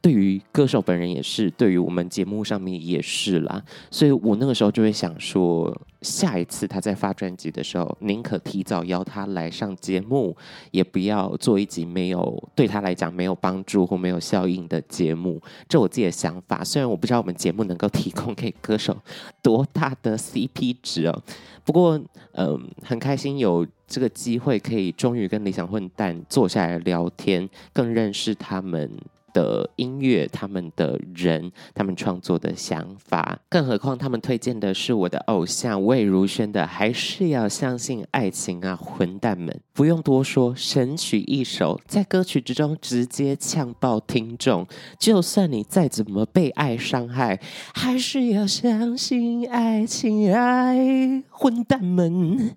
[0.03, 10.37] 对于歌手本人也是，对于我们节目上面也是啦，所以我那个时候就会想说，下一次他在发专辑的时候，宁可提早邀他来上节目，
[10.73, 15.41] 也不要做一集没有对他来讲没有帮助或没有效应的节目。
[15.69, 18.97] 这我自己的想法，虽然我不知道我们节目能够提供给歌手
[19.41, 21.23] 多大的 CP 值哦，
[21.65, 22.01] 不过
[22.33, 28.91] 嗯，很开心有这个机会可以终于跟理想混蛋坐下来聊天，更认识他们。
[29.33, 39.61] 的音乐，他们的人，他们创作的想法，更何况他们推荐的是我的偶像魏如萱的，还是要相信爱情啊，混蛋们！
[39.73, 44.67] 不用多说，神曲一首，在歌曲之中直接呛爆听众。
[44.99, 47.41] 就算你再怎么被爱伤害，
[47.75, 52.55] 还是要相信爱情，爱混蛋们。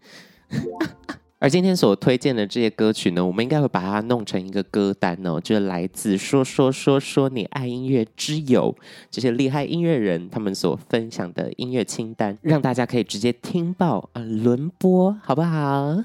[1.46, 8.76] 而今天所推荐的这些歌曲呢，我们应该会把它弄成一个歌单哦，就是来自说说说说你爱音乐之友
[9.12, 16.04] 这些厉害音乐人他们所分享的音乐清单，让大家可以直接听爆啊，轮播好不好？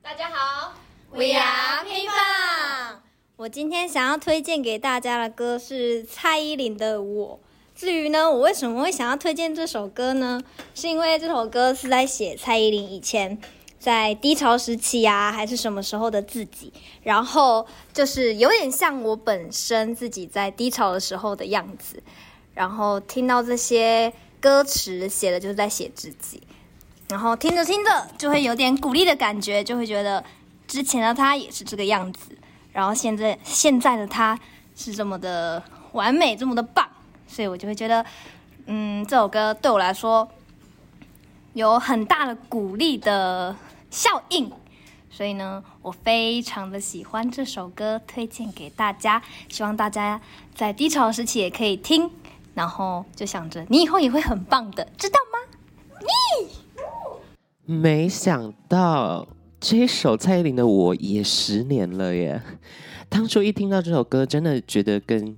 [0.00, 0.72] 大家好
[1.10, 3.00] ，We are 乒乓。
[3.36, 7.40] 我今天想要推荐给大家的歌是蔡依林的《我》。
[7.78, 10.40] 至于呢，我为什么会想要推荐这首歌呢？
[10.74, 13.38] 是因为这首歌是在写蔡依林以前。
[13.78, 22.02] 在低潮时期呀、还是什么时候的自己，然后就是有点像我本身自己在低潮的时候的样子，
[22.54, 26.42] 然后听到这些歌词写的就是在写自己，
[27.08, 30.24] 然后听着听着就会有点鼓励的感觉，就会觉得
[30.66, 32.36] 之前的他也是这个样子，
[32.72, 34.36] 然后现在现在的他
[34.74, 35.62] 是这么的
[35.92, 36.88] 完美，这么的棒，
[37.28, 38.04] 所以我就会觉得，
[38.66, 40.28] 嗯，这首歌对我来说
[41.52, 43.54] 有很大的鼓励的。
[43.90, 44.50] 效应，
[45.10, 49.22] 所以呢，我非常的喜欢这首歌，推荐给大家。
[49.48, 50.20] 希望大家
[50.54, 52.10] 在低潮时期也可以听，
[52.54, 55.38] 然后就想着你以后也会很棒的，知道吗？
[57.64, 59.26] 你没想到
[59.60, 62.42] 这首蔡依林的《我》也十年了耶！
[63.08, 65.36] 当初一听到这首歌，真的觉得跟。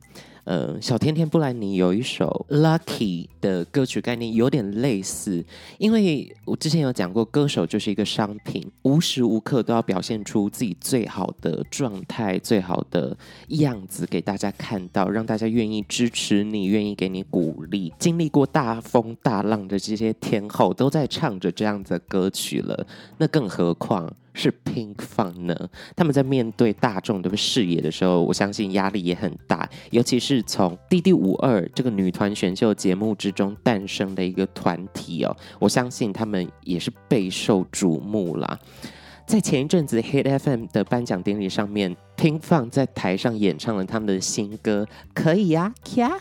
[0.51, 5.45] 呃，小甜甜布兰妮有一首《Lucky》的歌曲概念有点类似，
[5.79, 13.17] 因为我之前有讲过，歌手就是一个商品，无时无刻都要表现出自己最好的状态、最好的
[13.51, 17.93] 样子给大家看到，让大家愿意支持你，愿意给你鼓励。
[17.97, 22.85] 经历过大风大浪的这些天后都在唱着这样子的歌曲了，
[23.19, 24.13] 那更何况。
[24.33, 25.69] 是 Pinkfong 呢？
[25.97, 29.69] 他们在面对大众的视野的时候，我相信压力也很大。
[29.91, 38.59] 尤其是从《弟弟五二》这个女团选秀节目之中诞生的一个团体哦，我相信他们也是备受瞩目啦。
[39.27, 46.19] 在前一阵子 Hit FM 的颁奖典礼上面，Pinkfong 在台上演唱了他们的新歌《可以呀、啊》。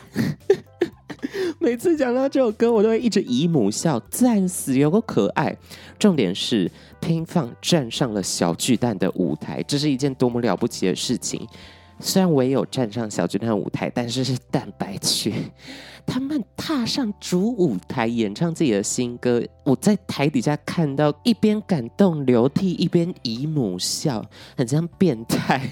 [1.58, 5.56] 每次讲到这首歌，我都会一直姨母笑，赞死，有个可爱。
[5.98, 6.70] 重点是
[7.00, 11.46] Pinkfong 站上了小巨蛋的舞台，这是一件多么了不起的事情。
[12.02, 15.32] 虽然我也有站上小巨蛋舞台，但是是蛋白区。
[16.06, 24.24] 他们踏上主舞台演唱自己的新歌，我在台底下看到，一边感动流涕，一边姨母笑，
[24.56, 25.68] 很像变态。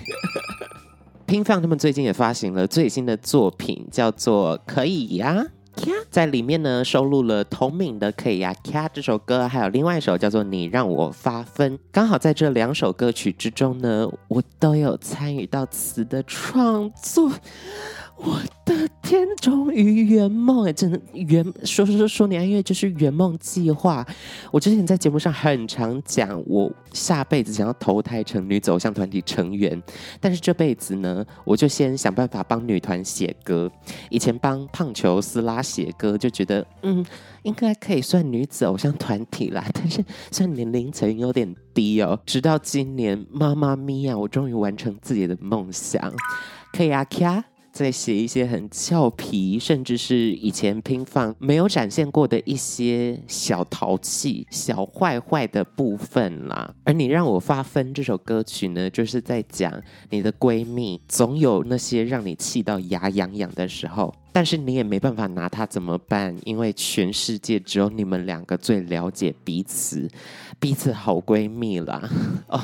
[1.29, 5.45] Pinkfong 他们最近也发行了最新的作品，叫做《可以呀》，
[6.09, 8.51] 在里面呢收录了同名的《可以呀》
[8.95, 11.73] 这首歌，还有另外一首叫做《你让我发疯》。
[11.93, 17.31] 刚好在这两首歌曲之中呢，我都有参与到词的创作。
[18.19, 20.73] 我的天，终于圆梦哎！
[20.73, 24.05] 真的圆说说说说年音乐就是圆梦计划。
[24.51, 29.81] 我之前在节目上很常讲，我下辈子想要投胎成女子偶像团体成员，
[30.21, 33.71] 但是这辈子呢，我就先想办法帮女团写歌。
[34.11, 37.07] 以前帮胖球斯拉写歌，就觉得嗯，
[37.45, 42.19] 应该可以算女子偶像团体啦，但是算年龄层有点低哦。
[42.27, 46.13] 直到今年，妈妈咪呀，我终于完成自己的梦想，
[46.73, 47.45] 可以啊，卡。
[47.79, 56.75] 在写一些很俏皮，甚至是以前拼放没有展现过的一些小淘气、小坏坏的部分啦。
[56.83, 59.73] 而你让我发疯这首歌曲呢，就是在讲
[60.11, 70.11] 你的闺蜜总有那些让你气到牙痒痒的时候，但是你也没办法拿她怎么办，因为全世界只有你们两个最了解彼此，
[70.59, 72.11] 彼此好闺蜜啦。
[72.49, 72.61] 哦，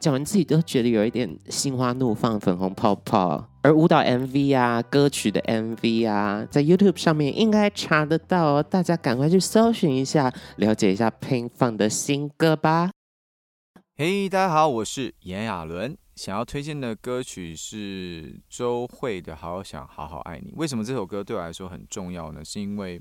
[0.00, 3.50] 讲完自己都觉得有一点心花怒放、粉红泡泡。
[3.64, 12.90] 而舞蹈 MV 啊，歌曲的 MV 啊，在 YouTube 上面应该查得到哦，大家赶快去搜寻一下，了解一下 Pink Fun 的新歌吧。
[13.96, 20.50] 嘿大家好，我是炎亚纶，想要推荐的歌曲是周蕙的《好想好好爱你》。
[20.56, 22.44] 为什么这首歌对我来说很重要呢？
[22.44, 23.00] 是因为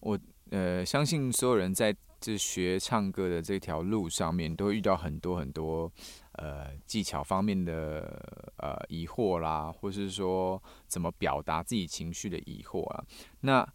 [0.00, 0.18] 我
[0.50, 1.96] 呃相信所有人在
[2.26, 5.88] 这学唱歌的这条路上面，都会遇到很多很多。
[6.32, 13.04] 呃，技巧方面的呃疑惑啦，或是说怎么表达自己情绪的疑惑啊。
[13.40, 13.66] 那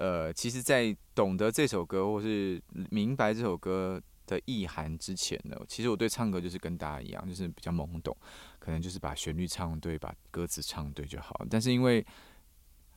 [0.00, 8.16] 呃，其实，在懂得这首歌或是明白这首歌的意涵之前呢，其实我对唱歌就是跟大家一样，就是比较懵懂，
[8.58, 11.46] 可能就是把旋律唱对，把歌词唱对就好。
[11.48, 12.04] 但是因为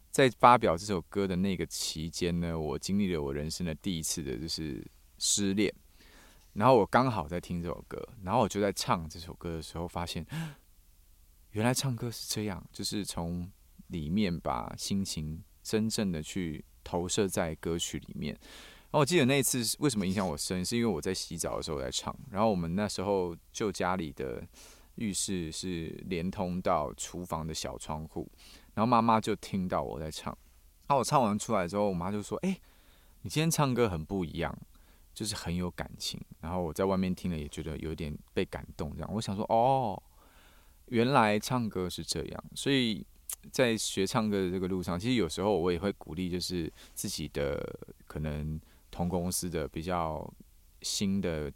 [0.10, 4.84] 在发表这首歌的那个期间呢，我经历了我人生的第一次的就是
[5.22, 5.72] 失恋。
[6.54, 10.26] 然后我刚好在听这首歌，然后我就在唱这首歌的时候，发现
[11.52, 13.50] 原来唱歌是这样，就是从
[13.88, 18.34] 里面把心情真正的去投射在歌曲里面。
[18.34, 24.44] 然后我记得那一次为什么影响我深，是因为我在洗澡的时候在唱，然后我们那时候就家里的
[24.96, 28.30] 浴室是连通到厨房的小窗户，
[28.74, 30.38] 然后妈妈就听到我在唱，
[30.88, 32.60] 然后我唱完出来之后，我妈就说：“哎，
[33.22, 34.54] 你今天唱歌很不一样。”
[35.22, 40.02] 就是很有感情，然后我在外面听了也觉得有点被感动，这样我想说哦，
[40.88, 43.06] 原来唱歌是这样，所以
[43.52, 47.64] 在学唱歌的这个路上，其实有时候我也会鼓励，就是自己的
[48.08, 48.60] 可能
[48.90, 50.28] 同公司的比较
[50.82, 51.54] 新的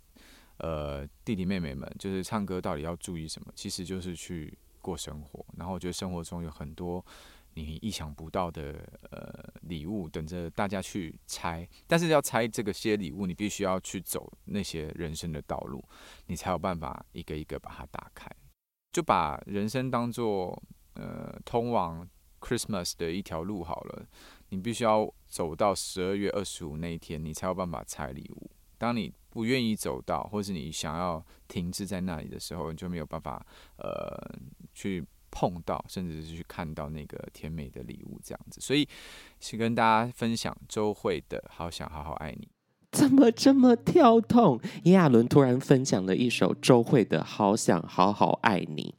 [0.57, 3.51] 呃弟弟妹妹们，就是唱歌到底要注意什么？
[3.55, 7.03] 其实就是去过生活，然后我觉得生活中有很多。
[7.55, 15.83] 你意想不到的呃礼物等着大家去拆，但是要拆这个些礼物，你必须要去走那些人生的道路，
[16.27, 18.29] 你才有办法一个一个把它打开。
[18.91, 20.61] 就把人生当做
[20.95, 22.05] 呃通往
[22.41, 24.05] Christmas 的一条路好了，
[24.49, 28.51] 你必须要走到十二月二十五那一天，你才有办法拆礼物。
[28.77, 33.45] 当你不愿意走到，或是你想要停滞在那里的时候，你就没有办法
[33.77, 34.37] 呃
[34.73, 35.01] 去。
[35.35, 38.87] 碰到，甚至是去看到那个甜美的礼物，这样子，所以
[39.41, 42.47] 是跟大家分享周蕙的《好想好好爱你》。
[42.91, 44.57] 怎么这么跳痛？
[44.85, 48.95] 炎亚纶突然分享了一首周蕙的《好想好好爱你》。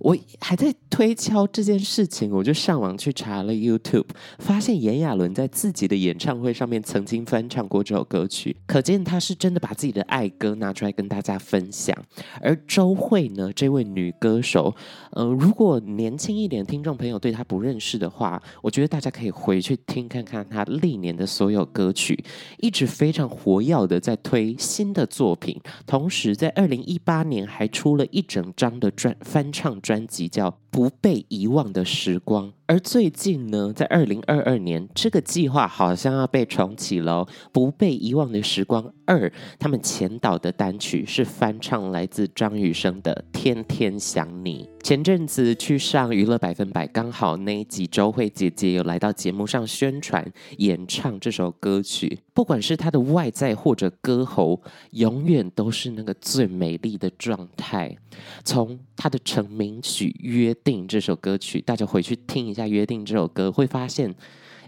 [0.00, 4.06] 我还在推敲这件事情，我就上网去查了 YouTube，
[4.38, 11.94] 发现炎亚纶在自己的演唱会上面曾经翻唱过这首歌曲，可见他是真的把自己的爱歌拿出来跟大家分享。
[12.40, 14.74] 而周蕙呢，这位女歌手，
[15.10, 22.24] 呃，如果年轻一点听众朋友对她不认识的话，我觉得大家可以回去听看看她历年的所有歌曲，
[22.58, 29.89] 一直非常活跃的在推新的作品，同时在二零一八年还出了一整张的专翻唱专。
[29.90, 44.64] 专辑叫《不被遗忘的时光》，而最近呢，在二零二二年，这个计划好像要被重启了，《不被遗忘的时光二》，他们前导的单曲是翻唱来自张雨生的《天天想你》。
[44.82, 50.24] 前阵子去上娱乐百分百，刚好那一集周蕙姐姐有来到节目上宣传
[50.56, 52.20] 演唱这首歌曲。
[52.32, 54.62] 不管是她的外在或者歌喉，
[54.92, 57.94] 永远都是那个最美丽的状态。
[58.42, 64.14] 从她的成名曲《约定》这首歌曲，大家回去听一下《约定》这首歌，会发现，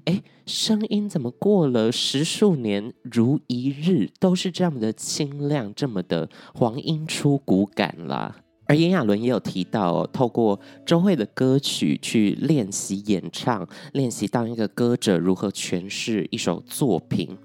[0.04, 8.36] 哎，声音怎么过了十数年如一日，都是这么的清亮，这么的黄莺出谷感啦。
[8.66, 17.36] 而炎亚纶也有提到哦，透过周蕙的歌曲去练习演唱，练习当一个歌者如何诠释一首作品。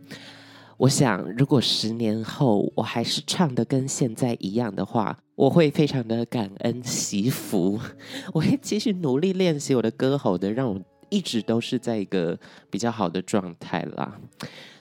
[0.78, 7.80] 我想，如果十年后我还是唱得跟现在一样的话，我会非常的感恩惜福，
[8.32, 12.38] 我会继续努力练习我的歌喉的，让我一直都是在一个
[12.70, 14.20] 比较好的状态啦。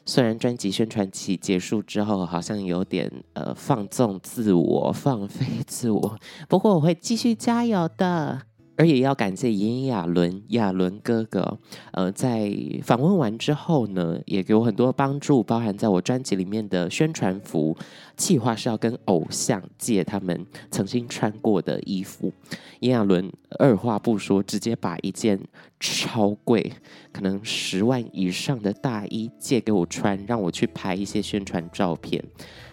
[0.05, 8.43] 虽然专辑宣传期结束之后，好像有点呃放纵自我、放飞自我，不过我会继续加油的。
[8.77, 11.59] 而也要感谢炎亚纶，亚纶哥哥，
[11.93, 12.53] 呃，在
[12.83, 17.77] 访问完之后呢，也给我很多帮助，包含在我专辑里面的宣传服，
[18.17, 22.33] 计划是要跟偶像借他们曾经穿过的衣服。
[22.81, 25.41] 炎亚纶二话不说，直接把一件
[25.81, 26.73] 超贵，
[27.13, 32.23] 可能十万以上的大衣借给我穿，让我去拍一些宣传照片。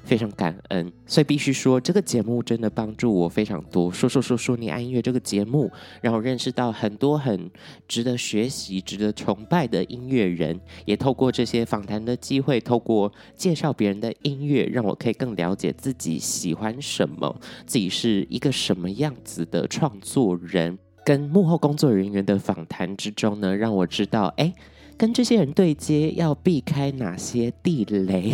[0.04, 3.91] 非常感恩，所以必须说，这个节目真的帮助我非常多。
[3.91, 7.49] 说说说说你爱音乐这个节目，让我认识到很多很
[7.88, 20.78] 值得学习、值得崇拜的音乐人，也透过这些访谈的机会，透过介绍别人的音乐，让我可以更了解自己喜欢什么，自己是一个什么样子的创作人。
[21.06, 24.54] 跟幕后工作人员的访谈之中呢，让我知道，哎，
[24.97, 28.34] 跟这些人对接要避开哪些地雷。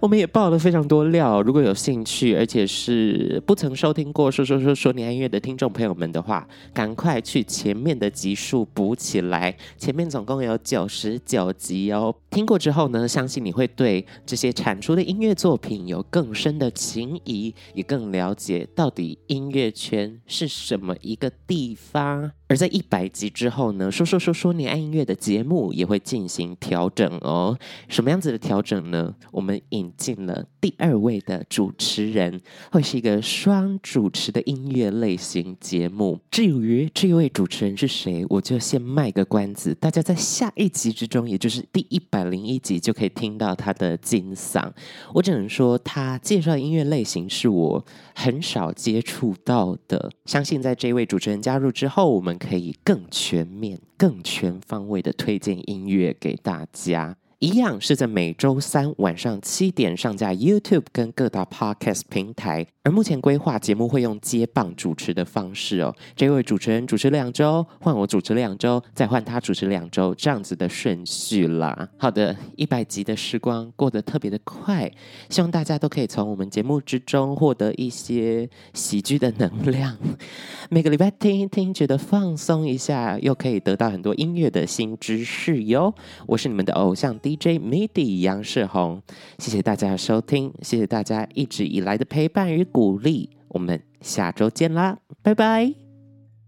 [0.00, 9.56] 我们也爆了非常多料，如果有兴趣，而且是不曾收听过说说说说你爱音乐的听众朋友们的话，赶快去前面的集数补起来。
[9.76, 22.30] 前面总共有九十九集哦，听过之后呢，相信你会对这些产出的音乐作品有更深的情谊，也更了解到底音乐圈是什么一个地方。
[22.50, 27.58] 而在一百集之后呢，说说说说你爱音乐的节目也会进行调整哦。
[27.88, 29.14] 什么样子的调整呢？
[29.32, 32.40] 我们引进了第二位的主持人，
[32.72, 36.18] 会是一个双主持的音乐类型节目。
[36.30, 44.72] 至于这一位主持人是谁，我就先卖个关子，大家在下一集之中，也就是第一百零一集就可以听到他的金嗓。
[45.12, 47.84] 我只能说，他介绍音乐类型是我
[48.14, 50.10] 很少接触到的。
[50.24, 52.38] 相信在这位主持人加入之后，我们。
[52.38, 57.16] 可以更全面、更全方位的推荐音乐给大家。
[57.40, 65.94] 一样是在每周三晚上七点上架 YouTube 跟各大 Podcast 平台，而目前规划节目会用接棒主持的方式哦。
[66.16, 71.88] 这位主持人主持两周，换我主持两周，再换他主持两周，这样子的顺序啦。
[71.96, 74.90] 好的，一百集的时光过得特别的快，
[75.30, 79.96] 希望大家都可以从我们节目之中获得一些喜剧的能量。
[80.70, 85.94] 每个礼拜听一听，觉得放松一下，又可以得到很多音乐的新知识哟。
[86.26, 87.16] 我是你们的偶像。
[87.28, 89.02] DJ MIDI 杨世宏，
[89.38, 95.74] 谢谢大家的收听，谢谢大家一直以来的陪伴与鼓励，我们下周见啦，拜拜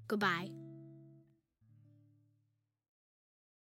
[0.09, 0.60] ，Goodbye。